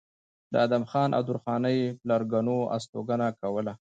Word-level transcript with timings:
د 0.51 0.53
ادم 0.65 0.83
خان 0.91 1.09
او 1.17 1.21
درخانۍ 1.29 1.79
پلرګنو 2.01 2.57
استوګنه 2.75 3.27
کوله 3.41 3.73